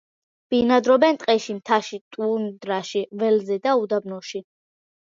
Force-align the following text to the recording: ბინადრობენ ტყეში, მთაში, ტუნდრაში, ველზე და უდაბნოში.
ბინადრობენ 0.53 1.19
ტყეში, 1.25 1.57
მთაში, 1.59 2.01
ტუნდრაში, 2.17 3.05
ველზე 3.23 3.63
და 3.69 3.81
უდაბნოში. 3.87 4.47